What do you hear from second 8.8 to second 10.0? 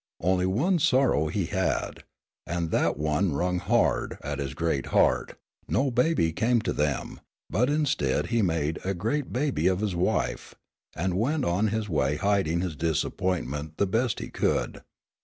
a great baby of his